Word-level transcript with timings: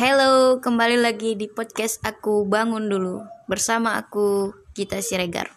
Halo, 0.00 0.64
kembali 0.64 0.96
lagi 0.96 1.36
di 1.36 1.44
podcast 1.44 2.00
aku 2.00 2.48
bangun 2.48 2.88
dulu 2.88 3.20
bersama 3.44 4.00
aku 4.00 4.48
Gita 4.72 4.96
Siregar. 4.96 5.52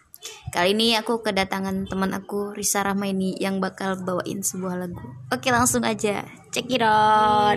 Kali 0.51 0.75
ini 0.75 1.00
aku 1.00 1.23
kedatangan 1.23 1.87
teman 1.87 2.12
aku 2.12 2.51
Risa 2.51 2.83
Rahmaini 2.83 3.40
yang 3.40 3.64
bakal 3.64 3.95
bawain 4.03 4.43
sebuah 4.43 4.83
lagu. 4.83 5.16
Oke, 5.32 5.48
langsung 5.48 5.87
aja. 5.87 6.27
Check 6.51 6.67
it 6.75 6.83
out. 6.83 7.56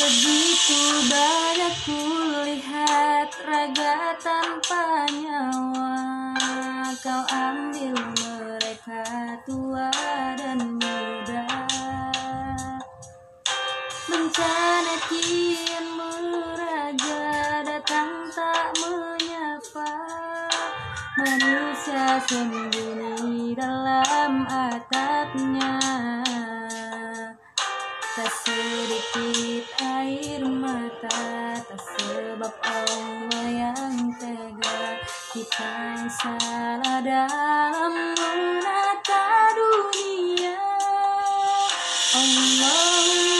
Begitu 0.00 0.80
banyak 1.12 1.74
kulihat 1.84 3.28
raga 3.44 4.16
tanpa 4.16 5.04
nyawa 5.12 5.92
Kau 7.04 7.20
ambil 7.28 7.92
mereka 8.16 9.04
tua 9.44 9.92
dan 10.40 10.80
muda. 10.80 11.44
Bencana 14.08 14.96
kian 15.12 15.86
meraja 15.92 17.24
datang 17.60 18.32
tak 18.32 18.72
menyapa. 18.80 19.92
Manusia 21.20 22.16
sembunyi 22.24 23.52
dalam 23.52 24.48
atapnya 24.48 25.76
Tak 28.20 28.36
sedikit 28.44 29.64
air 29.80 30.44
mata 30.44 31.56
Tak 31.56 31.80
sebab 31.80 32.52
Allah 32.68 33.48
yang 33.48 34.12
tega. 34.20 35.00
Kita 35.32 35.64
yang 35.96 36.12
salah 36.20 37.00
dalam 37.00 38.12
menata 38.20 39.24
dunia. 39.56 40.60
Allahumma 42.12 43.39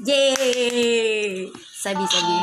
Yeay. 0.00 1.52
Sabi 1.76 2.04
sabi. 2.08 2.36